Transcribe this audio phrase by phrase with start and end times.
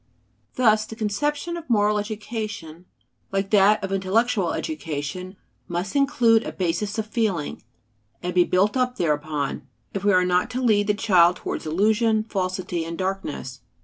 [0.55, 2.85] Thus the conception of moral education,
[3.31, 5.35] like that of intellectual education,
[5.67, 7.61] must include a basis of feeling,
[8.23, 12.23] and be built up thereupon, if we are not to lead the child towards illusion,
[12.23, 13.59] falsity and darkness.